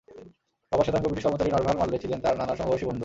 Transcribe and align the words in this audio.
বাবা 0.71 0.83
শ্বেতাঙ্গ 0.83 1.05
ব্রিটিশ 1.05 1.25
কর্মচারী 1.25 1.49
নরভাল 1.51 1.77
মারলে 1.77 1.97
ছিলেন 2.03 2.19
তাঁর 2.23 2.35
নানার 2.37 2.57
সমবয়সী 2.57 2.85
বন্ধু। 2.85 2.99